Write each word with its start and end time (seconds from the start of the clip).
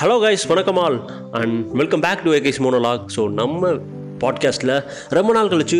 Hello 0.00 0.16
guys 0.22 0.42
வணக்கம் 0.50 0.78
all. 0.82 0.96
And 1.38 1.54
welcome 1.78 2.02
back 2.04 2.20
to 2.24 2.32
AK's 2.36 2.60
monologue 2.64 3.06
so 3.14 3.22
நம்ம 3.38 3.70
பாட்காஸ்ட்டில் 4.22 4.72
ரொம்ப 5.16 5.30
நாள் 5.36 5.50
கழிச்சு 5.52 5.78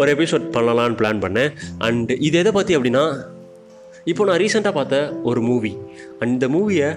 ஒரு 0.00 0.08
எபிசோட் 0.14 0.44
பண்ணலான்னு 0.56 0.96
பிளான் 1.00 1.22
பண்ணேன். 1.24 1.50
அண்ட் 1.86 2.10
இது 2.26 2.38
எதை 2.42 2.50
பற்றி 2.58 2.76
அப்படின்னா 2.76 3.02
இப்போ 4.10 4.26
நான் 4.28 4.38
ரீசெண்டாக 4.42 4.72
பார்த்த 4.78 5.00
ஒரு 5.30 5.40
மூவி 5.48 5.72
அண்ட் 6.18 6.30
இந்த 6.34 6.48
மூவியை 6.56 6.90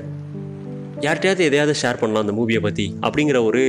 யார்கிட்டயாவது 1.08 1.47
எதையாவது 1.50 1.76
ஷேர் 1.82 2.00
பண்ணலாம் 2.04 2.25
அந்த 2.25 2.36
மூவியை 2.42 2.62
பற்றி 2.68 2.86
அப்படிங்கிற 3.07 3.41
ஒரு 3.50 3.64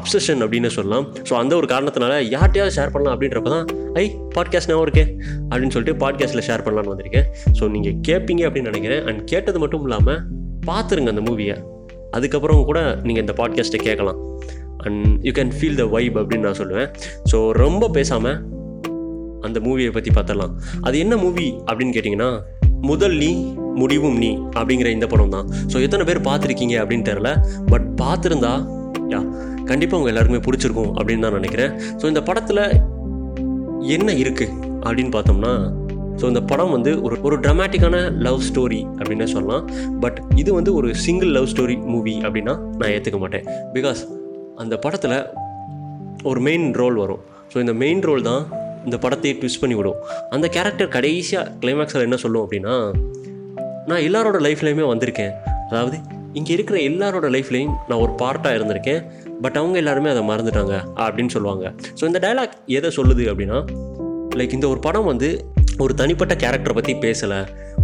அப்சஷன் 0.00 0.44
அப்படின்னு 0.46 0.72
சொல்லலாம். 0.76 1.08
ஸோ 1.30 1.34
அந்த 1.40 1.52
ஒரு 1.62 1.68
காரணத்தினால 1.74 2.20
யார்கிட்டயாவது 2.36 2.76
ஷேர் 2.78 2.94
பண்ணலாம் 2.94 3.16
அப்படின்றப்ப 3.16 3.54
தான் 3.56 3.66
ஐ 4.04 4.06
பாட்காஸ்ட் 4.38 4.72
நான் 4.72 4.84
இருக்கே 4.86 5.06
அப்படின்னு 5.50 5.74
சொல்லிட்டு 5.78 5.98
பாட்காஸ்ட்டில் 6.06 6.46
ஷேர் 6.50 6.66
பண்ணலான்னு 6.68 6.94
வந்திருக்கேன். 6.94 7.28
ஸோ 7.58 7.66
நீங்கள் 7.76 7.98
கேட்பீங்க 8.10 8.44
அப்படின்னு 8.48 8.72
நினைக்கிறேன். 8.74 9.04
அண்ட் 9.08 9.22
கேட்டது 9.34 9.58
மட்டும் 9.64 9.84
இல்லாமல் 9.88 10.22
பார்த்துருங்க 10.70 11.12
அந்த 11.14 11.24
மூவியை 11.28 11.56
அதுக்கப்புறம் 12.16 12.64
கூட 12.70 12.80
நீங்கள் 13.06 13.24
இந்த 13.24 13.34
பாட்காஸ்ட்டை 13.40 13.80
கேட்கலாம். 13.86 14.18
And 14.86 15.04
you 15.26 15.32
can 15.38 15.52
feel 15.56 15.78
the 15.80 15.84
vibe 15.94 16.16
அப்படின்னு 16.20 16.46
நான் 16.48 16.60
சொல்லுவேன். 16.60 16.88
ஸோ 17.30 17.38
ரொம்ப 17.62 17.88
பேசாமல் 17.96 18.38
அந்த 19.46 19.58
மூவியை 19.66 19.90
பற்றி 19.96 20.10
பார்த்துடலாம் 20.16 20.52
அது 20.86 20.96
என்ன 21.04 21.14
மூவி 21.24 21.46
அப்படின்னு 21.66 21.94
கேட்டிங்கன்னா 21.96 22.30
முதல் 22.90 23.16
நீ 23.22 23.30
முடிவும் 23.80 24.16
நீ 24.22 24.30
அப்படிங்கிற 24.58 24.88
இந்த 24.96 25.06
படம் 25.12 25.34
தான். 25.34 25.46
ஸோ 25.72 25.76
எத்தனை 25.86 26.04
பேர் 26.08 26.20
பார்த்துருக்கீங்க 26.28 26.74
அப்படின்னு 26.82 27.06
தெரில 27.10 27.30
பட் 27.72 27.86
பார்த்துருந்தா 28.02 28.52
யா 29.12 29.20
கண்டிப்பாக 29.70 29.98
உங்கள் 30.00 30.12
எல்லாருக்குமே 30.12 30.42
பிடிச்சிருக்கும் 30.46 30.92
அப்படின்னு 30.98 31.24
தான் 31.26 31.38
நினைக்கிறேன். 31.38 31.72
ஸோ 32.00 32.04
இந்த 32.12 32.22
படத்தில் 32.28 32.62
என்ன 33.96 34.08
இருக்குது 34.22 34.52
அப்படின்னு 34.86 35.12
பார்த்தோம்னா 35.16 35.52
ஸோ 36.20 36.24
இந்த 36.32 36.42
படம் 36.50 36.72
வந்து 36.76 36.90
ஒரு 37.06 37.16
ஒரு 37.26 37.36
ட்ரமாட்டிக்கான 37.44 37.96
லவ் 38.26 38.40
ஸ்டோரி 38.48 38.80
அப்படின்னு 38.98 39.26
சொல்லலாம். 39.34 39.64
பட் 40.04 40.18
இது 40.42 40.50
வந்து 40.58 40.70
ஒரு 40.80 40.88
சிங்கிள் 41.04 41.32
லவ் 41.36 41.48
ஸ்டோரி 41.52 41.76
மூவி 41.92 42.14
அப்படின்னா 42.26 42.54
நான் 42.80 42.92
ஏற்றுக்க 42.96 43.20
மாட்டேன். 43.24 43.46
பிகாஸ் 43.76 44.02
அந்த 44.62 44.74
படத்தில் 44.84 45.16
ஒரு 46.30 46.40
மெயின் 46.48 46.66
ரோல் 46.80 46.98
வரும். 47.04 47.22
ஸோ 47.52 47.58
இந்த 47.64 47.72
மெயின் 47.82 48.02
ரோல் 48.08 48.22
தான் 48.30 48.42
இந்த 48.86 48.96
படத்தையே 49.04 49.34
ட்விஸ்ட் 49.40 49.60
பண்ணி 49.62 49.76
விடும். 49.78 49.98
அந்த 50.34 50.46
கேரக்டர் 50.56 50.88
கடைசியாக 50.96 51.52
கிளைமேக்ஸில் 51.62 52.06
என்ன 52.08 52.16
சொல்லும் 52.24 52.44
அப்படின்னா 52.44 52.74
நான் 53.90 54.04
எல்லாரோட 54.08 54.38
லைஃப்லேயுமே 54.46 54.84
வந்திருக்கேன். 54.92 55.32
அதாவது 55.70 55.96
இங்கே 56.38 56.52
இருக்கிற 56.56 56.76
எல்லாரோட 56.90 57.26
லைஃப்லேயும் 57.34 57.74
நான் 57.88 58.00
ஒரு 58.04 58.12
பார்ட்டாக 58.22 58.56
இருந்திருக்கேன். 58.58 59.00
பட் 59.44 59.56
அவங்க 59.60 59.76
எல்லாருமே 59.82 60.08
அதை 60.14 60.22
மறந்துட்டாங்க. 60.30 60.76
அப்படின்னு 61.04 61.34
சொல்லுவாங்க. 61.36 61.64
ஸோ 61.98 62.04
இந்த 62.10 62.20
டயலாக் 62.24 62.54
எதை 62.78 62.90
சொல்லுது 62.98 63.24
அப்படின்னா 63.32 63.58
லைக் 64.40 64.56
இந்த 64.58 64.68
ஒரு 64.68 64.80
படம் 64.86 65.10
வந்து 65.10 65.28
ஒரு 65.82 65.92
தனிப்பட்ட 66.00 66.34
கேரக்டரை 66.42 66.74
பற்றி 66.76 66.92
பேசலை. 67.04 67.38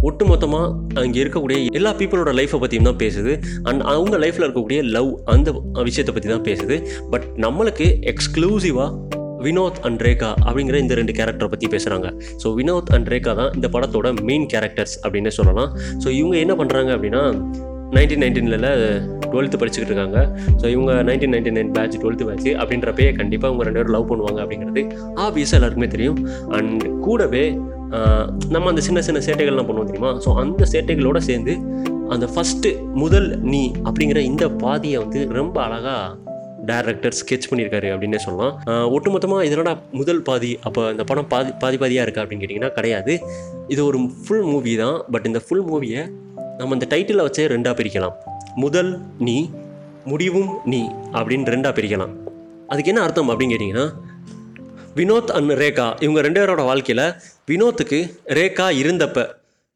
ஒட்டுமொத்தமாக 0.07 0.99
அங்கே 1.01 1.19
இருக்கக்கூடிய 1.23 1.57
எல்லா 1.79 1.91
பீப்புளோட 1.99 2.31
லைஃப்பை 2.39 2.59
பற்றியும் 2.63 2.87
தான் 2.89 2.99
பேசுது. 3.03 3.33
அண்ட் 3.69 3.81
அவங்க 3.93 4.15
லைஃப்பில் 4.23 4.45
இருக்கக்கூடிய 4.47 4.81
லவ் 4.95 5.09
அந்த 5.33 5.51
விஷயத்தை 5.87 6.13
பற்றி 6.15 6.29
தான் 6.33 6.45
பேசுது. 6.49 6.77
பட் 7.13 7.25
நம்மளுக்கு 7.45 7.87
எக்ஸ்க்ளூசிவாக 8.13 9.19
வினோத் 9.47 9.81
அண்ட் 9.87 10.01
ரேகா 10.05 10.29
அப்படிங்கிற 10.45 10.79
இந்த 10.83 10.95
ரெண்டு 10.99 11.13
கேரக்டரை 11.19 11.49
பற்றி 11.53 11.67
பேசுகிறாங்க 11.73 12.07
ஸோ 12.41 12.47
வினோத் 12.59 12.91
அண்ட் 12.97 13.09
ரேகா 13.13 13.33
தான் 13.41 13.51
இந்த 13.57 13.67
படத்தோட 13.75 14.09
மெயின் 14.29 14.45
கேரக்டர்ஸ் 14.53 14.95
அப்படின்னு 15.03 15.33
சொல்லலாம். 15.39 15.71
ஸோ 16.03 16.07
இவங்க 16.19 16.37
என்ன 16.45 16.55
பண்ணுறாங்க 16.61 16.91
அப்படின்னா 16.97 17.23
நைன்டீன் 17.95 18.21
நைன்டீனில் 18.23 18.67
டுவெல்த்து 19.31 19.57
படிச்சுக்கிட்டு 19.59 19.93
இருக்காங்க. 19.93 20.19
ஸோ 20.61 20.65
இவங்க 20.75 20.91
nineteen 21.07 21.33
ninety 21.35 21.51
nine 21.57 21.73
batch 21.77 21.97
twelfth 22.01 22.27
batch 22.29 22.47
அப்படின்றப்பே 22.61 23.07
கண்டிப்பாக 23.19 23.49
அவங்க 23.51 23.65
ரெண்டு 23.67 23.79
பேரும் 23.79 23.95
லவ் 23.97 24.07
பண்ணுவாங்க 24.11 24.39
அப்படிங்கிறது 24.43 24.83
ஆப்வியஸாக 25.25 25.59
எல்லாருக்குமே 25.59 25.89
தெரியும். 25.95 26.19
அண்ட் 26.57 26.83
கூடவே 27.07 27.43
நம்ம 28.53 28.65
அந்த 28.71 28.81
சின்ன 28.87 28.99
சின்ன 29.07 29.19
சேட்டைகள்லாம் 29.27 29.67
பண்ணுவோம் 29.69 29.89
தெரியுமா? 29.91 30.11
ஸோ 30.25 30.29
அந்த 30.41 30.65
சேட்டைகளோட 30.73 31.19
சேர்ந்து 31.29 31.53
அந்த 32.15 32.25
ஃபஸ்ட்டு 32.33 32.69
முதல் 33.03 33.27
நீ 33.53 33.63
அப்படிங்கிற 33.87 34.19
இந்த 34.31 34.45
பாதியை 34.63 34.97
வந்து 35.03 35.19
ரொம்ப 35.39 35.57
அழகாக 35.67 36.29
டேரக்டர் 36.69 37.15
ஸ்கெட்ச் 37.19 37.47
பண்ணியிருக்காரு 37.49 37.87
அப்படின்னே 37.93 38.19
சொல்லலாம். 38.25 38.53
ஒட்டுமொத்தமாக 38.95 39.45
இதனோட 39.49 39.69
முதல் 39.99 40.21
பாதி? 40.27 40.51
அப்போ 40.67 40.81
இந்த 40.93 41.03
படம் 41.11 41.29
பாதி 41.33 41.51
பாதி 41.63 41.77
பாதியாக 41.83 42.05
இருக்கா 42.07 42.23
அப்படின்னு 42.23 42.43
கேட்டிங்கன்னா 42.43 42.71
கிடையாது. 42.77 43.13
இது 43.73 43.81
ஒரு 43.89 43.99
ஃபுல் 44.25 44.45
மூவி 44.51 44.73
தான். 44.83 44.97
பட் 45.13 45.27
இந்த 45.29 45.41
ஃபுல் 45.45 45.65
மூவியை 45.71 46.03
நம்ம 46.59 46.75
இந்த 46.77 46.87
டைட்டிலை 46.93 47.25
வச்சே 47.27 47.45
ரெண்டாக 47.55 47.75
பிரிக்கலாம். 47.79 48.15
முதல் 48.65 48.91
நீ 49.27 49.37
முடிவும் 50.11 50.51
நீ 50.73 50.81
அப்படின்னு 51.17 51.53
ரெண்டாக 51.55 51.73
பிரிக்கலாம். 51.79 52.13
அதுக்கு 52.71 52.91
என்ன 52.93 53.03
அர்த்தம் 53.07 53.31
அப்படின்னு 53.31 53.53
கேட்டிங்கன்னா 53.55 53.87
வினோத் 54.97 55.31
அண்ட் 55.37 55.51
ரேகா 55.59 55.85
இவங்க 56.03 56.19
ரெண்டு 56.25 56.39
பேரோட 56.41 56.61
வாழ்க்கையில் 56.69 57.05
வினோத்துக்கு 57.49 57.99
ரேகா 58.37 58.65
இருந்தப்ப 58.79 59.19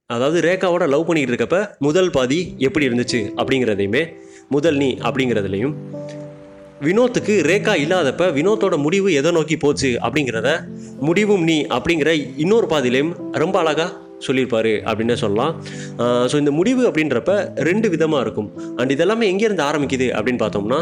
அதாவது 0.09 0.39
ரேகாவோட 0.47 0.83
லவ் 0.93 1.05
பண்ணிக்கிட்டு 1.07 1.33
இருக்கப்ப 1.33 1.59
முதல் 1.85 2.11
பாதி 2.15 2.39
எப்படி 2.67 2.87
இருந்துச்சு 2.87 3.19
அப்படிங்கிறதையுமே 3.41 4.01
முதல் 4.55 4.77
நீ 4.81 4.89
அப்படிங்கிறதுலையும். 5.07 5.75
வினோத்துக்கு 6.87 7.35
ரேகா 7.49 7.75
இல்லாதப்ப 7.83 8.27
வினோத்தோட 8.37 8.77
முடிவு 8.85 9.09
எதை 9.19 9.31
நோக்கி 9.37 9.57
போச்சு 9.57 9.91
அப்படிங்கிறத 10.05 10.49
முடிவும் 11.09 11.45
நீ 11.49 11.57
அப்படிங்கிற 11.77 12.11
இன்னொரு 12.43 12.69
பாதிலையும் 12.73 13.13
ரொம்ப 13.43 13.57
அழகாக 13.63 13.89
சொல்லியிருப்பாரு 14.27 14.73
அப்படின்னு 14.89 15.15
சொல்லலாம். 15.23 15.53
ஸோ 16.31 16.35
இந்த 16.43 16.51
முடிவு 16.59 16.83
அப்படின்றப்ப 16.89 17.31
ரெண்டு 17.69 17.87
விதமாக 17.95 18.23
இருக்கும். 18.25 18.51
அண்ட் 18.79 18.93
இதெல்லாமே 18.97 19.25
எங்கேருந்து 19.31 19.67
ஆரம்பிக்குது 19.69 20.09
அப்படின்னு 20.17 20.43
பார்த்தோம்னா 20.45 20.81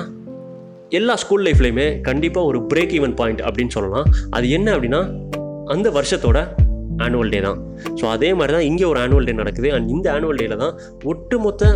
எல்லா 0.98 1.14
ஸ்கூல் 1.22 1.44
லைஃப்லையுமே 1.46 1.86
கண்டிப்பாக 2.08 2.50
ஒரு 2.50 2.60
பிரேக் 2.72 2.92
ஈவன் 2.98 3.16
பாயிண்ட் 3.20 3.42
அப்படின்னு 3.48 3.74
சொல்லலாம். 3.76 4.08
அது 4.38 4.46
என்ன 4.58 4.68
அப்படின்னா 4.76 5.00
அந்த 5.74 5.88
வருஷத்தோட 5.98 6.40
ஆனுவல் 7.06 7.32
டே 7.34 7.40
தான். 7.46 7.60
ஸோ 8.00 8.04
அதே 8.16 8.30
மாதிரி 8.40 8.54
தான் 8.56 8.68
இங்கே 8.70 8.86
ஒரு 8.92 9.00
ஆனுவல் 9.04 9.28
டே 9.30 9.34
நடக்குது. 9.40 9.70
அண்ட் 9.76 9.88
இந்த 9.96 10.08
ஆனுவல் 10.16 10.40
டேல 10.42 10.58
தான் 10.64 10.76
ஒட்டுமொத்த 11.12 11.72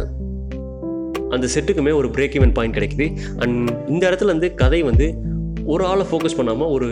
அந்த 1.36 1.46
செட்டுக்குமே 1.54 1.94
ஒரு 2.00 2.10
பிரேக் 2.18 2.36
ஈவன் 2.40 2.54
பாயிண்ட் 2.58 2.78
கிடைக்குது. 2.78 3.08
அண்ட் 3.44 3.70
இந்த 3.94 4.04
இடத்துல 4.10 4.32
வந்து 4.36 4.50
கதை 4.62 4.82
வந்து 4.90 5.08
ஒரு 5.74 5.86
ஆளை 5.92 6.06
ஃபோக்கஸ் 6.12 6.38
பண்ணாமல் 6.42 6.74
ஒரு 6.78 6.90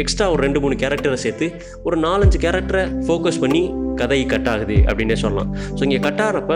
எக்ஸ்ட்ரா 0.00 0.26
ஒரு 0.32 0.40
ரெண்டு 0.44 0.58
மூணு 0.62 0.74
கேரக்டரை 0.82 1.16
சேர்த்து 1.22 1.46
ஒரு 1.86 1.96
நாலஞ்சு 2.04 2.38
கேரக்டரை 2.44 2.82
ஃபோக்கஸ் 3.06 3.40
பண்ணி 3.42 3.62
கதை 4.00 4.18
கட் 4.30 4.48
ஆகுது 4.52 4.76
அப்படின்னே 4.90 5.16
சொல்லலாம். 5.22 5.50
ஸோ 5.76 5.80
இங்கே 5.86 5.98
கட் 6.06 6.22
ஆகிறப்ப 6.26 6.54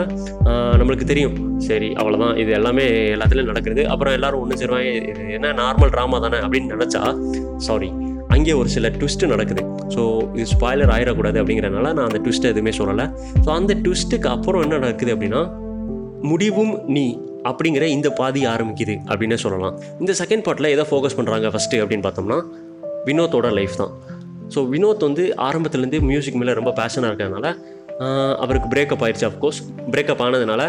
நம்மளுக்கு 0.80 1.06
தெரியும். 1.10 1.36
சரி 1.66 1.88
அவ்வளோதான் 2.00 2.34
இது 2.42 2.50
எல்லாமே 2.58 2.84
எல்லாத்துலேயும் 3.16 3.50
நடக்கிறது 3.52 3.82
அப்புறம் 3.92 4.14
எல்லாரும் 4.18 4.42
ஒன்று 4.44 4.60
சேருவாங்க. 4.62 5.12
என்ன 5.36 5.52
நார்மல் 5.62 5.92
ட்ராமா 5.94 6.20
தானே 6.24 6.40
அப்படின்னு 6.46 6.74
நினச்சா 6.76 7.02
சாரி 7.66 7.90
அங்கே 8.36 8.54
ஒரு 8.60 8.68
சில 8.76 8.88
ட்விஸ்ட்டு 8.98 9.30
நடக்குது. 9.34 9.62
ஸோ 9.94 10.02
இது 10.38 10.48
ஸ்பாய்லர் 10.54 10.94
ஆயிடக்கூடாது 10.96 11.40
அப்படிங்கிறனால 11.42 11.92
நான் 11.98 12.08
அந்த 12.08 12.20
ட்விஸ்ட்டை 12.24 12.50
எதுவுமே 12.54 12.74
சொல்லலை. 12.80 13.06
ஸோ 13.44 13.48
அந்த 13.58 13.74
ட்விஸ்ட்டுக்கு 13.84 14.30
அப்புறம் 14.34 14.64
என்ன 14.66 14.80
நடக்குது 14.86 15.14
அப்படின்னா 15.16 15.42
முடிவும் 16.30 16.74
நீ 16.96 17.06
அப்படிங்கிற 17.48 17.84
இந்த 17.96 18.08
பாதி 18.20 18.40
ஆரம்பிக்குது 18.52 18.94
அப்படின்னே 19.10 19.36
சொல்லலாம். 19.42 19.74
இந்த 20.02 20.12
செகண்ட் 20.20 20.44
பார்ட்டில் 20.46 20.72
எதை 20.74 20.84
ஃபோக்கஸ் 20.90 21.16
பண்ணுறாங்க 21.18 21.50
ஃபஸ்ட்டு 21.54 21.80
அப்படின்னு 21.82 22.06
பார்த்தோம்னா 22.06 22.38
வினோத்தோட 23.06 23.48
லைஃப் 23.60 23.80
தான். 23.82 23.94
ஸோ 24.54 24.60
வினோத் 24.74 25.08
வந்து 25.08 25.24
ஆரம்பத்துலேருந்து 25.48 26.00
மியூசிக் 26.10 26.38
மேலே 26.42 26.58
ரொம்ப 26.60 26.72
பேஷனாக 26.82 27.10
இருக்கிறதுனால 27.10 27.48
அவருக்கு 28.44 28.68
பிரேக்கப் 28.72 29.02
ஆயிடுச்சு 29.04 29.26
அஃப்கோர்ஸ் 29.28 29.58
பிரேக்கப் 29.92 30.22
ஆனதுனால 30.24 30.62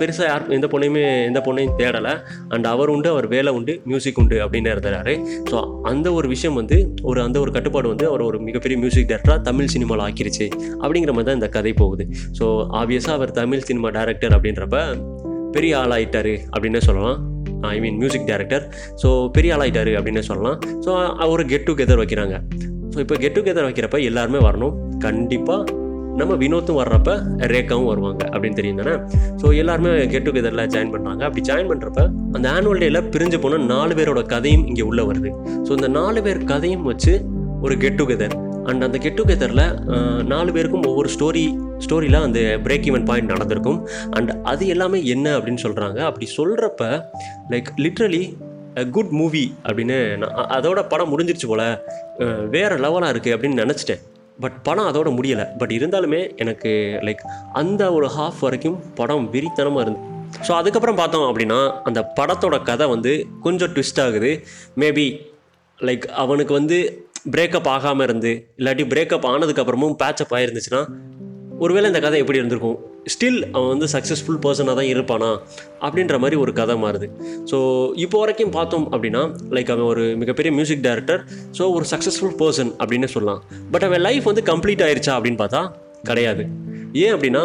பெருசாக 0.00 0.26
யார் 0.30 0.44
எந்த 0.56 0.66
பொண்ணையுமே 0.72 1.02
எந்த 1.28 1.40
பொண்ணையும் 1.46 1.74
தேடலை. 1.80 2.12
அண்ட் 2.54 2.66
அவர் 2.72 2.92
உண்டு 2.94 3.08
அவர் 3.14 3.26
வேலை 3.32 3.52
உண்டு 3.58 3.72
மியூசிக் 3.90 4.20
உண்டு 4.22 4.36
அப்படின்னு 4.44 4.72
இருந்தாரு 4.74 5.14
ஸோ 5.50 5.56
அந்த 5.90 6.06
ஒரு 6.18 6.28
விஷயம் 6.34 6.58
வந்து 6.60 6.78
ஒரு 7.10 7.20
அந்த 7.26 7.40
ஒரு 7.44 7.52
கட்டுப்பாடு 7.56 7.90
வந்து 7.92 8.06
அவர் 8.10 8.24
ஒரு 8.28 8.40
மிகப்பெரிய 8.48 8.78
மியூசிக் 8.82 9.10
டேரக்டராக 9.12 9.42
தமிழ் 9.50 9.72
சினிமாவில் 9.74 10.04
ஆக்கிருச்சு. 10.08 10.46
அப்படிங்கிற 10.82 11.12
மாதிரி 11.16 11.28
தான் 11.30 11.40
இந்த 11.40 11.50
கதை 11.58 11.72
போகுது. 11.82 12.06
ஸோ 12.40 12.44
ஆப்வியஸாக 12.82 13.18
அவர் 13.20 13.38
தமிழ் 13.42 13.68
சினிமா 13.70 13.90
டேரக்டர் 13.98 14.36
அப்படின்றப்ப 14.38 14.84
பெரிய 15.56 15.74
ஆளாயிட்டார் 15.82 16.34
அப்படின்னே 16.54 16.82
சொல்லலாம். 16.88 17.18
I 17.74 17.78
mean 17.84 17.98
music 18.02 18.28
director 18.30 18.64
so 19.02 19.08
பெரிய 19.36 19.56
ஆளாயிட்டாரு 19.56 19.94
அப்படின்னு 20.00 20.22
சொல்லலாம். 20.30 20.58
ஸோ 20.84 20.90
ஒரு 21.34 21.44
கெட் 21.52 21.66
டுகெதர் 21.70 22.02
வைக்கிறாங்க. 22.02 22.36
ஸோ 22.92 23.00
இப்போ 23.04 23.16
கெட் 23.24 23.36
டுகெதர் 23.38 23.66
வைக்கிறப்ப 23.68 23.98
எல்லாருமே 24.10 24.42
வரணும். 24.48 24.76
கண்டிப்பாக 25.06 25.84
நம்ம 26.20 26.34
வினோத்தும் 26.42 26.78
வர்றப்ப 26.80 27.10
ரேக்காவும் 27.52 27.88
வருவாங்க 27.90 28.22
அப்படின்னு 28.32 28.58
தெரியும் 28.58 28.78
தானே? 28.80 28.94
ஸோ 29.40 29.46
எல்லாருமே 29.62 29.90
கெட் 30.12 30.26
டுகெதரில் 30.28 30.62
ஜாயின் 30.74 30.92
பண்ணுறாங்க 30.94 31.22
அப்படி 31.28 31.42
ஜாயின் 31.48 31.70
பண்ணுறப்ப 31.72 32.02
அந்த 32.36 32.46
ஆனுவல் 32.56 32.80
டேயில் 32.82 33.02
பிரிஞ்சு 33.14 33.38
போன 33.42 33.58
நாலு 33.72 33.94
பேரோட 33.98 34.22
கதையும் 34.32 34.64
இங்கே 34.70 34.84
உள்ளே 34.90 35.04
வருது. 35.10 35.32
ஸோ 35.66 35.70
இந்த 35.78 35.88
நாலு 35.98 36.22
பேர் 36.26 36.40
கதையும் 36.52 36.86
வச்சு 36.90 37.14
ஒரு 37.66 37.76
கெட் 37.82 37.98
டுகெதர் 38.00 38.36
அண்ட் 38.70 38.84
அந்த 38.86 38.98
கெட் 39.04 39.18
டுகெதரில் 39.20 39.64
நாலு 40.32 40.50
பேருக்கும் 40.56 40.86
ஒவ்வொரு 40.90 41.08
ஸ்டோரி 41.14 41.44
ஸ்டோரியில் 41.84 42.18
அந்த 42.26 42.40
பிரேக் 42.66 42.88
ஈவன் 42.90 43.06
பாயிண்ட் 43.10 43.32
நடந்திருக்கும். 43.34 43.78
அண்ட் 44.16 44.30
அது 44.52 44.66
எல்லாமே 44.74 45.00
என்ன 45.14 45.26
அப்படின்னு 45.38 45.64
சொல்கிறாங்க 45.66 45.98
அப்படி 46.08 46.28
சொல்கிறப்ப 46.38 46.90
லைக் 47.52 47.70
லிட்ரலி 47.84 48.22
குட் 48.96 49.12
மூவி 49.18 49.44
அப்படின்னு 49.66 49.98
நான் 50.22 50.50
அதோட 50.56 50.80
படம் 50.92 51.10
முடிஞ்சிருச்சு 51.12 51.48
போல் 51.52 51.68
வேறு 52.54 52.76
லெவலாக 52.84 53.12
இருக்குது 53.14 53.34
அப்படின்னு 53.36 53.62
நினச்சிட்டேன். 53.62 54.02
பட் 54.44 54.56
படம் 54.66 54.88
அதோட 54.90 55.08
முடியலை. 55.18 55.44
பட் 55.60 55.72
இருந்தாலுமே 55.76 56.20
எனக்கு 56.42 56.72
லைக் 57.06 57.22
அந்த 57.60 57.82
ஒரு 57.98 58.08
ஹாஃப் 58.16 58.42
வரைக்கும் 58.46 58.76
படம் 59.00 59.26
வெறித்தனமாக 59.34 59.84
இருந்து 59.86 60.02
ஸோ 60.46 60.52
அதுக்கப்புறம் 60.60 60.98
பார்த்தோம் 61.00 61.26
அப்படின்னா 61.28 61.58
அந்த 61.88 62.00
படத்தோட 62.18 62.56
கதை 62.68 62.86
வந்து 62.94 63.12
கொஞ்சம் 63.44 63.72
ட்விஸ்ட் 63.74 64.00
ஆகுது. 64.04 64.30
மேபி 64.82 65.06
லைக் 65.78 66.04
அவனுக்கு 66.22 66.52
வந்து 66.60 66.78
பிரேக்கப் 67.30 67.68
ஆகாமல் 67.68 68.06
இருந்து 68.06 68.32
இல்லாட்டி 68.58 68.84
பிரேக்கப் 68.92 69.26
ஆனதுக்கப்புறமும் 69.30 69.96
பேச்சப் 70.02 70.34
ஆயிருந்துச்சுன்னா 70.34 70.82
ஒருவேளை 71.58 71.86
இந்த 71.86 72.00
கதை 72.00 72.18
எப்படி 72.20 72.38
இருந்திருக்கும்? 72.38 72.78
ஸ்டில் 73.12 73.50
அவன் 73.52 73.68
வந்து 73.68 73.86
சக்ஸஸ்ஃபுல் 73.92 74.38
பர்சனாக 74.44 74.74
தான் 74.78 74.90
இருப்பானா? 74.94 75.28
அப்படின்ற 75.80 76.18
மாதிரி 76.18 76.36
ஒரு 76.40 76.52
கதை 76.52 76.74
மாறுது. 76.82 77.06
ஸோ 77.50 77.90
இப்போ 77.94 78.18
வரைக்கும் 78.18 78.50
பார்த்தோம் 78.50 78.92
அப்படின்னா 78.92 79.22
லைக் 79.50 79.70
அவன் 79.70 79.84
ஒரு 79.84 80.16
மிகப்பெரிய 80.16 80.54
மியூசிக் 80.54 80.80
டைரக்டர் 80.80 81.24
ஸோ 81.58 81.72
ஒரு 81.72 81.84
சக்ஸஸ்ஃபுல் 81.90 82.34
பர்சன் 82.38 82.72
அப்படின்னு 82.78 83.04
சொல்லலாம். 83.04 83.42
பட் 83.70 83.82
அவன் 83.82 84.00
லைஃப் 84.00 84.22
வந்து 84.22 84.42
கம்ப்ளீட் 84.42 84.84
ஆயிடுச்சா 84.88 85.14
அப்படின்னு 85.18 85.40
பார்த்தா 85.44 85.70
கிடையாது. 86.02 86.44
ஏன் 86.92 87.14
அப்படின்னா 87.14 87.44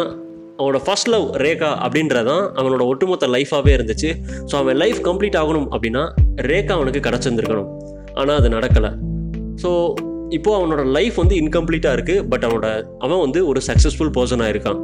அவனோட 0.58 0.80
ஃபர்ஸ்ட் 0.84 1.08
லவ் 1.08 1.28
ரேகா 1.36 1.70
அப்படின்றதான் 1.86 2.44
அவனோட 2.58 2.84
ஒட்டுமொத்த 2.86 3.26
லைஃபாகவே 3.26 3.72
இருந்துச்சு. 3.78 4.12
ஸோ 4.46 4.56
அவன் 4.56 4.76
லைஃப் 4.76 5.00
கம்ப்ளீட் 5.08 5.40
ஆகணும் 5.44 5.68
அப்படின்னா 5.70 6.04
ரேகா 6.36 6.72
அவனுக்கு 6.72 7.10
கிடச்சிருந்துருக்கணும். 7.10 7.70
ஆனால் 8.14 8.36
அது 8.36 8.48
நடக்கலை. 8.48 8.92
ஸோ 9.56 9.70
இப்போது 10.30 10.56
அவனோட 10.58 10.90
லைஃப் 10.90 11.16
வந்து 11.16 11.34
இன்கம்ப்ளீட்டாக 11.34 11.92
இருக்குது 11.92 12.28
பட் 12.28 12.44
அவனோட 12.44 12.68
அவன் 12.98 13.18
வந்து 13.18 13.46
ஒரு 13.46 13.60
சக்ஸஸ்ஃபுல் 13.66 14.12
பர்சனாக 14.16 14.48
இருக்கான் 14.48 14.78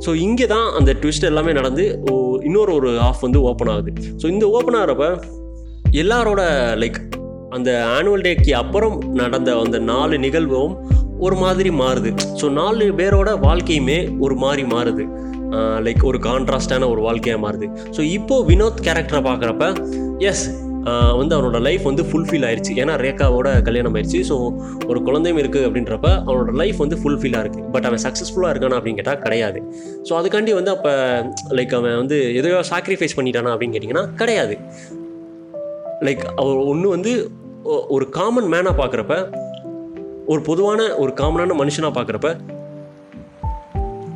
ஸோ 0.00 0.14
இங்கே 0.16 0.46
தான் 0.46 0.72
அந்த 0.72 0.92
ட்விஸ்ட் 0.92 1.22
எல்லாமே 1.22 1.52
நடந்து 1.52 2.00
ஓ- 2.10 2.40
இன்னொரு 2.42 2.74
ஒரு 2.74 3.00
ஆஃப் 3.00 3.20
வந்து 3.20 3.42
ஓப்பன் 3.42 3.68
ஆகுது. 3.68 3.90
ஸோ 4.16 4.26
இந்த 4.26 4.48
ஓப்பன் 4.48 4.74
ஆகிறப்ப 4.74 5.06
எல்லாரோட 5.92 6.42
லைக் 6.76 6.98
அந்த 7.50 7.84
ஆனுவல் 7.94 8.20
டேக்கு 8.20 8.50
அப்புறம் 8.52 9.00
நடந்த 9.12 9.58
அந்த 9.58 9.78
நாலு 9.78 10.18
நிகழ்வும் 10.18 10.74
ஒரு 11.18 11.36
மாதிரி 11.36 11.70
மாறுது. 11.70 12.10
ஸோ 12.40 12.50
நாலு 12.50 12.92
பேரோட 12.92 13.30
வாழ்க்கையுமே 13.40 14.18
ஒரு 14.20 14.34
மாதிரி 14.34 14.62
மாறுது. 14.66 15.04
லைக் 15.80 16.04
ஒரு 16.04 16.18
கான்ட்ராஸ்டான 16.18 16.88
ஒரு 16.88 17.00
வாழ்க்கையாக 17.00 17.40
மாறுது. 17.46 17.66
ஸோ 17.96 18.00
இப்போ 18.10 18.42
வினோத் 18.42 18.82
கேரக்டரை 18.82 19.22
பார்க்குறப்ப 19.22 19.64
எஸ் 20.20 20.44
வந்து 21.20 21.34
அவனோட 21.36 21.58
லைஃப் 21.66 21.84
வந்து 21.88 22.02
ஃபுல்ஃபில் 22.08 22.44
ஆயிடுச்சு 22.48 22.72
ஏன்னா 22.82 22.94
ரேகாவோட 23.04 23.48
கல்யாணம் 23.68 23.94
ஆயிடுச்சு 23.98 24.20
ஸோ 24.30 24.36
ஒரு 24.90 24.98
குழந்தையும் 25.06 25.40
இருக்குது 25.42 25.66
அப்படின்றப்ப 25.68 26.08
அவனோட 26.26 26.52
லைஃப் 26.62 26.78
வந்து 26.84 26.96
ஃபுல்ஃபில்லாக 27.02 27.44
இருக்குது 27.44 27.68
பட் 27.74 27.86
அவன் 27.90 28.02
சக்ஸஸ்ஃபுல்லாக 28.06 28.52
இருக்கானா 28.54 28.78
அப்படின்னு 28.78 29.00
கேட்டால் 29.00 29.22
கிடையாது. 29.24 29.60
ஸோ 30.08 30.12
அதுக்காண்டி 30.20 30.54
வந்து 30.58 30.72
அப்போ 30.74 30.92
லைக் 31.58 31.74
அவன் 31.78 31.96
வந்து 32.02 32.18
எதையோ 32.40 32.60
சாக்ரிஃபைஸ் 32.72 33.16
பண்ணிட்டானா 33.18 33.52
அப்படின்னு 33.54 33.76
கேட்டிங்கன்னா 33.76 34.04
கிடையாது. 34.22 34.56
லைக் 36.08 36.24
அவர் 36.42 36.60
ஒன்று 36.72 36.88
வந்து 36.96 37.14
ஒரு 37.96 38.06
காமன் 38.18 38.50
மேனாக 38.54 38.74
பார்க்குறப்ப 38.82 39.14
ஒரு 40.32 40.40
பொதுவான 40.50 40.80
ஒரு 41.02 41.12
காமனான 41.20 41.56
மனுஷனாக 41.62 41.92
பார்க்குறப்ப 41.98 42.28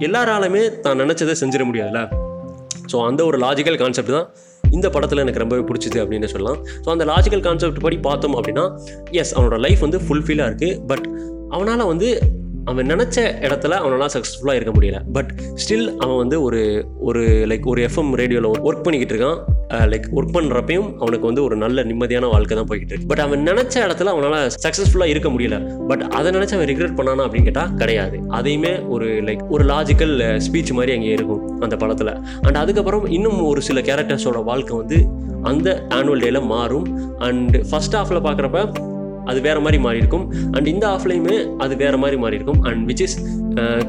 எல்லாராலுமே 0.07 0.63
தான் 0.85 1.01
நினச்சதை 1.03 1.35
செஞ்சிட 1.43 1.63
முடியாதுல்ல? 1.69 2.03
ஸோ 2.93 2.97
அந்த 3.07 3.21
ஒரு 3.29 3.39
லாஜிக்கல் 3.45 3.79
கான்செப்ட் 3.81 4.13
தான் 4.17 4.29
இந்த 4.71 4.91
படத்தில் 4.91 5.19
எனக்கு 5.19 5.39
ரொம்பவே 5.39 5.63
பிடிச்சிது 5.63 5.99
அப்படின்னு 6.05 6.25
சொல்லலாம். 6.25 6.59
ஸோ 6.85 6.91
அந்த 6.91 7.05
லாஜிக்கல் 7.05 7.41
கான்செப்ட் 7.41 7.81
படி 7.81 7.97
பார்த்தோம் 7.97 8.35
அப்படின்னா 8.35 8.65
எஸ் 9.11 9.39
அவனோட 9.39 9.59
லைஃப் 9.59 9.81
வந்து 9.81 9.99
ஃபுல்ஃபில்லாக 9.99 10.49
இருக்குது 10.51 10.87
பட் 10.87 11.07
அவனால் 11.49 11.87
வந்து 11.87 12.09
அவன் 12.71 12.91
நினச்ச 12.93 13.17
இடத்துல 13.47 13.77
அவனால் 13.83 14.11
சக்ஸஸ்ஃபுல்லாக 14.15 14.59
இருக்க 14.59 14.73
முடியல. 14.77 14.99
பட் 15.13 15.31
ஸ்டில் 15.63 15.87
அவன் 15.97 16.17
வந்து 16.17 16.37
ஒரு 16.47 16.61
ஒரு 17.09 17.23
லைக் 17.51 17.67
ஒரு 17.73 17.81
எஃப்எம் 17.87 18.13
ரேடியோவில் 18.21 18.61
ஒர்க் 18.69 18.83
பண்ணிக்கிட்டு 18.83 19.15
இருக்கான். 19.15 19.39
Uh, 19.75 19.87
லைக் 19.93 20.07
ஒர்க் 20.17 20.35
பண்ணுறப்பையும் 20.37 20.87
அவனுக்கு 21.03 21.27
வந்து 21.27 21.43
ஒரு 21.43 21.57
நல்ல 21.57 21.83
நிம்மதியான 21.83 22.29
வாழ்க்கை 22.31 22.55
தான் 22.57 22.69
போய்கிட்டு 22.71 22.95
இருக்கு. 22.95 23.09
பட் 23.13 23.23
அவன் 23.25 23.43
நினச்ச 23.45 23.75
இடத்துல 23.87 24.13
அவனால் 24.15 24.51
சக்ஸஸ்ஃபுல்லாக 24.67 25.13
இருக்க 25.15 25.29
முடியல. 25.29 25.57
பட் 25.89 26.03
அதை 26.19 26.33
நினச்சி 26.37 26.55
அவன் 26.59 26.71
ரிக்ரெட் 26.73 26.97
பண்ணானா 26.99 27.25
அப்படின்னு 27.27 27.49
கேட்டால் 27.49 27.75
கிடையாது. 27.75 28.19
அதையுமே 28.39 28.73
ஒரு 28.95 29.09
லைக் 29.29 29.45
ஒரு 29.49 29.65
லாஜிக்கல் 29.65 30.15
ஸ்பீச் 30.47 30.73
uh, 30.73 30.79
மாதிரி 30.81 30.95
அங்கே 30.97 31.13
இருக்கும் 31.19 31.43
அந்த 31.61 31.77
படத்தில். 31.77 32.15
அண்ட் 32.41 32.61
அதுக்கப்புறம் 32.65 33.07
இன்னும் 33.19 33.41
ஒரு 33.45 33.63
சில 33.69 33.81
கேரக்டர்ஸோட 33.81 34.45
வாழ்க்கை 34.45 34.77
வந்து 34.77 35.01
அந்த 35.43 35.69
ஆனுவல் 35.89 36.25
டேல 36.27 36.41
மாறும். 36.55 36.87
அண்ட் 37.19 37.57
ஃபர்ஸ்ட் 37.71 37.97
ஹாஃபில் 37.97 38.25
பார்க்குறப்ப 38.29 38.63
அது 39.31 39.39
வேறு 39.47 39.63
மாதிரி 39.65 39.81
மாறி 39.87 40.03
இருக்கும் 40.03 40.27
அண்ட் 40.57 40.69
இந்த 40.75 40.85
ஆஃப்லையுமே 40.97 41.37
அது 41.65 41.77
வேற 41.85 41.97
மாதிரி 42.03 42.19
மாறி 42.25 42.39
இருக்கும் 42.41 42.61
அண்ட் 42.71 42.83
விச் 42.91 43.05
இஸ் 43.07 43.17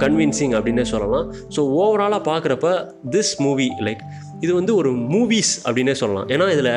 கன்வின்சிங் 0.03 0.55
அப்படின்னே 0.59 0.85
சொல்லலாம். 0.93 1.27
ஸோ 1.57 1.61
ஓவராலாக 1.81 2.21
பார்க்குறப்ப 2.31 2.69
திஸ் 3.17 3.35
மூவி 3.47 3.69
லைக் 3.87 4.01
இது 4.45 4.51
வந்து 4.61 4.73
ஒரு 4.81 4.89
மூவிஸ் 5.13 5.53
அப்படின்னே 5.67 5.95
சொல்லலாம். 6.01 6.27
ஏன்னா 6.33 6.45
இதில் 6.55 6.73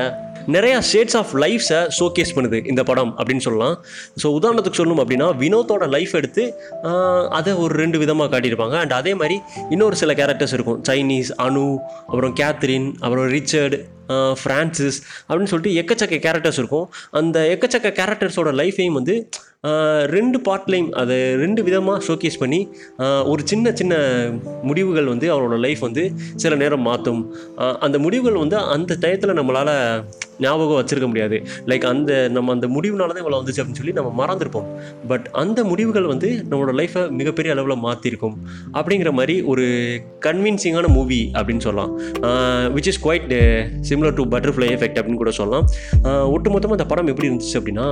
நிறையா 0.55 0.77
ஸ்டேட்ஸ் 0.87 1.17
ஆஃப் 1.19 1.33
லைஃப்ஸை 1.43 1.81
ஷோகேஸ் 1.99 2.33
பண்ணுது 2.37 2.59
இந்த 2.71 2.83
படம் 2.89 3.13
அப்படின்னு 3.19 3.45
சொல்லலாம். 3.47 3.75
ஸோ 4.23 4.27
உதாரணத்துக்கு 4.39 4.81
சொல்லணும் 4.81 5.03
அப்படின்னா 5.03 5.29
வினோத்தோட 5.43 5.85
லைஃப் 5.95 6.15
எடுத்து 6.21 6.45
uh, 6.89 7.23
அதை 7.39 7.53
ஒரு 7.65 7.75
ரெண்டு 7.83 7.99
விதமாக 8.03 8.31
காட்டியிருப்பாங்க. 8.33 8.77
அண்ட் 8.83 8.95
அதே 9.01 9.13
மாதிரி 9.21 9.37
இன்னொரு 9.75 9.99
சில 10.03 10.15
கேரக்டர்ஸ் 10.21 10.55
இருக்கும். 10.59 10.81
சைனீஸ் 10.89 11.31
அனு 11.47 11.67
அப்புறம் 12.11 12.35
கேத்ரின் 12.43 12.89
அப்புறம் 13.05 13.29
ரிச்சர்டு 13.37 13.79
ஃப்ரான்சிஸ் 14.43 14.99
அப்படின்னு 15.29 15.51
சொல்லிட்டு 15.53 15.71
எக்கச்சக்க 15.83 16.19
கேரக்டர்ஸ் 16.27 16.61
இருக்கும். 16.63 16.87
அந்த 17.11 17.59
எக்கச்சக்க 17.59 17.91
கேரக்டர்ஸோட 18.01 18.51
லைஃபையும் 18.61 18.99
வந்து 19.01 19.29
ரெண்டு 20.15 20.39
பார்ட்லையும் 20.47 20.89
அதை 21.01 21.17
ரெண்டு 21.43 21.61
விதமாக 21.67 21.99
ஷோகேஸ் 22.07 22.39
பண்ணி 22.41 22.59
ஒரு 23.33 23.43
சின்ன 23.51 23.73
சின்ன 23.81 23.95
முடிவுகள் 24.69 25.11
வந்து 25.13 25.27
அவனோட 25.35 25.59
லைஃப் 25.67 25.83
வந்து 25.87 26.05
சில 26.43 26.57
நேரம் 26.63 26.85
மாற்றும் 26.91 27.21
அந்த 27.87 27.97
முடிவுகள் 28.07 28.41
வந்து 28.43 28.57
அந்த 28.77 28.97
டயத்தில் 29.05 29.39
நம்மளால் 29.41 29.75
ஞாபகம் 30.45 30.79
வச்சிருக்க 30.79 31.07
முடியாது. 31.11 31.37
லைக் 31.71 31.85
அந்த 31.91 32.13
நம்ம 32.37 32.53
அந்த 32.55 32.67
முடிவுனால 32.77 33.15
தான் 33.15 33.23
இவ்வளோ 33.25 33.39
வந்துச்சு 33.41 33.61
அப்படின்னு 33.63 33.81
சொல்லி 33.81 33.95
நம்ம 33.99 34.11
மறந்துருப்போம். 34.21 34.67
பட் 35.11 35.27
அந்த 35.43 35.61
முடிவுகள் 35.71 36.09
வந்து 36.13 36.29
நம்மளோட 36.51 36.73
லைஃப்பை 36.81 37.03
மிகப்பெரிய 37.21 37.55
அளவில் 37.55 37.83
மாற்றிருக்கும் 37.85 38.37
அப்படிங்கிற 38.79 39.11
மாதிரி 39.19 39.37
ஒரு 39.53 39.67
கன்வின்சிங்கான 40.27 40.91
மூவி 40.97 41.21
அப்படின்னு 41.39 41.65
சொல்லலாம். 41.69 41.93
Which 42.77 42.91
is 42.93 43.01
quite 43.07 43.31
similar 43.91 44.19
to 44.19 44.27
butterfly 44.35 44.71
effect 44.77 44.99
அப்படின்னு 45.01 45.23
கூட 45.23 45.35
சொல்லலாம். 45.41 45.67
ஒட்டுமொத்தமாக 46.35 46.79
அந்த 46.79 46.89
படம் 46.95 47.13
எப்படி 47.15 47.31
இருந்துச்சு 47.31 47.57
அப்படின்னா 47.61 47.87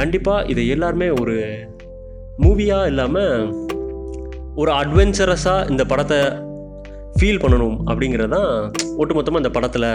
கண்டிப்பாக 0.00 0.50
இதை 0.54 0.66
எல்லாருமே 0.76 0.94
ஒரு 1.20 1.36
மூவியாக 2.44 2.90
இல்லாமல் 2.90 3.54
ஒரு 4.62 4.70
அட்வென்ச்சரஸாக 4.72 5.70
இந்த 5.72 5.82
படத்தை 5.92 6.18
ஃபீல் 7.18 7.40
பண்ணணும் 7.42 7.76
அப்படிங்கிறது 7.90 8.32
தான் 8.36 8.50
ஒட்டுமொத்தமாக 9.00 9.42
இந்த 9.42 9.52
படத்தில் 9.56 9.88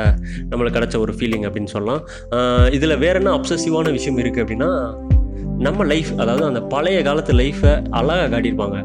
நம்மளுக்கு 0.50 0.78
கிடச்ச 0.78 0.96
ஒரு 1.00 1.14
ஃபீலிங் 1.18 1.46
அப்படின்னு 1.48 1.72
சொல்லலாம். 1.76 2.02
இதில் 2.78 3.02
வேற 3.04 3.16
என்ன 3.22 3.34
அப்சசிவான 3.38 3.92
விஷயம் 3.98 4.20
இருக்குது 4.22 4.44
அப்படின்னா 4.44 4.72
நம்ம 5.66 5.84
லைஃப் 5.92 6.12
அதாவது 6.22 6.46
அந்த 6.50 6.62
பழைய 6.74 7.00
காலத்து 7.08 7.34
லைஃப்பை 7.42 7.74
அழகாக 8.00 8.28
காட்டியிருப்பாங்க. 8.34 8.78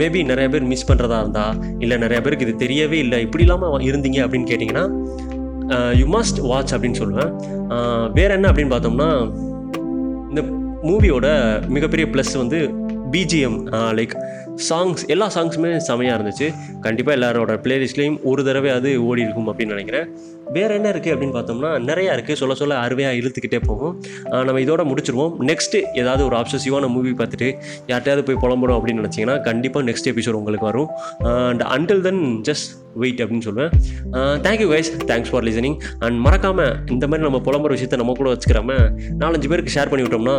மேபி 0.00 0.20
நிறைய 0.30 0.48
பேர் 0.54 0.70
மிஸ் 0.72 0.88
பண்ணுறதா 0.90 1.18
இருந்தால் 1.24 1.58
இல்லை 1.78 1.96
நிறைய 2.04 2.20
பேருக்கு 2.24 2.46
இது 2.48 2.56
தெரியவே 2.64 2.98
இல்லை 3.04 3.20
இப்படி 3.26 3.44
இல்லாமல் 3.46 3.86
இருந்தீங்க 3.90 4.20
அப்படின்னு 4.26 4.50
கேட்டிங்கன்னா 4.52 4.86
யூ 6.00 6.06
மஸ்ட் 6.18 6.40
வாட்ச் 6.50 6.74
அப்படின்னு 6.74 7.00
சொல்லுவேன். 7.02 7.32
வேறு 8.18 8.30
வேற 8.30 8.30
என்ன 8.38 8.48
அப்படின்னு 8.52 8.74
பார்த்தோம்னா 8.74 9.10
மூவியோட 10.88 11.26
மிகப்பெரிய 11.68 12.08
ப்ளஸ் 12.12 12.32
வந்து 12.36 12.58
பிஜிஎம் 13.12 13.58
லைக் 13.98 14.14
சாங்ஸ் 14.68 15.02
எல்லா 15.06 15.26
சாங்ஸுமே 15.34 15.70
செமையாக 15.88 16.16
இருந்துச்சு. 16.18 16.46
கண்டிப்பாக 16.80 17.18
எல்லாரோட 17.18 17.52
பிளேலிஸ்ட்லேயும் 17.64 18.18
ஒரு 18.22 18.44
தடவை 18.44 18.70
அது 18.70 18.90
ஓடி 19.06 19.22
இருக்கும் 19.22 19.48
அப்படின்னு 19.48 19.74
நினைக்கிறேன். 19.76 20.08
வேறு 20.56 20.72
என்ன 20.78 20.88
இருக்குது 20.94 21.14
அப்படின்னு 21.14 21.36
பார்த்தோம்னா 21.36 21.72
நிறையா 21.90 22.12
இருக்குது 22.16 22.40
சொல்ல 22.42 22.54
சொல்ல 22.60 22.78
அருமையாக 22.84 23.18
இழுத்துக்கிட்டே 23.20 23.60
போகும். 23.68 23.94
நம்ம 24.48 24.60
இதோட 24.66 24.82
முடிச்சிருவோம். 24.90 25.34
நெக்ஸ்ட்டு 25.50 25.80
ஏதாவது 26.02 26.22
ஒரு 26.28 26.36
ஆப்சசிவான 26.42 26.88
மூவி 26.94 27.12
பார்த்துட்டு 27.20 27.50
யார்ட்டையாவது 27.92 28.24
போய் 28.28 28.42
புலம்புறோம் 28.44 28.78
அப்படின்னு 28.78 29.02
நினச்சிங்கன்னா 29.02 29.36
கண்டிப்பாக 29.50 29.86
நெக்ஸ்ட் 29.90 30.10
எபிசோட் 30.14 30.40
உங்களுக்கு 30.40 30.70
வரும். 30.70 30.88
And 31.50 31.64
until 31.76 32.02
then 32.08 32.24
just 32.48 32.70
wait 33.02 33.20
அப்படின்னு 33.22 33.44
சொல்லுவேன். 33.46 33.70
Thank you 34.44 34.66
guys 34.72 34.90
thanks 35.10 35.30
for 35.32 35.44
listening 35.46 35.76
and 36.04 36.16
மறக்காமல் 36.26 36.72
இந்த 36.94 37.04
மாதிரி 37.10 37.24
நம்ம 37.26 37.38
புலம்புற 37.46 37.70
விஷயத்தை 37.76 37.96
நம்ம 38.00 38.12
கூட 38.18 38.28
வச்சுக்கிறாம 38.32 38.76
நாலஞ்சு 39.22 39.48
பேருக்கு 39.52 39.74
ஷேர் 39.76 39.90
பண்ணி 39.92 40.04
விட்டோம்னா 40.06 40.36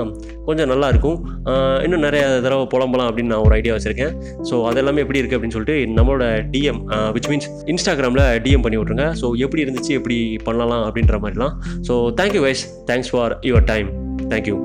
கொஞ்சம் 0.47 0.69
நல்லாயிருக்கும் 0.73 1.17
இன்னும் 1.85 2.03
நிறைய 2.07 2.23
தடவை 2.45 2.65
புலம்பலாம் 2.73 3.09
அப்படின்னு 3.09 3.33
நான் 3.33 3.43
ஒரு 3.47 3.55
ஐடியா 3.59 3.73
வச்சுருக்கேன். 3.75 4.13
ஸோ 4.49 4.57
அதெல்லாமே 4.69 5.03
எப்படி 5.05 5.19
இருக்குது 5.21 5.39
அப்படின்னு 5.39 5.57
சொல்லிட்டு 5.57 5.77
நம்மளோட 5.97 6.25
டிஎம் 6.53 6.79
விச் 7.17 7.29
மீன்ஸ் 7.31 7.49
இன்ஸ்டாகிராமில் 7.73 8.23
டிஎம் 8.45 8.65
பண்ணி 8.67 8.79
விட்ருங்க 8.81 9.07
ஸோ 9.21 9.25
எப்படி 9.45 9.63
இருந்துச்சு 9.65 9.94
எப்படி 9.99 10.37
பண்ணலாம் 10.43 10.85
அப்படின்ற 10.87 11.17
மாதிரிலாம். 11.25 11.55
So 11.87 11.95
thank you 12.21 12.43
guys 12.47 12.63
thanks 12.91 13.11
for 13.11 13.35
your 13.49 13.67
time 13.73 13.89
thank you 14.29 14.57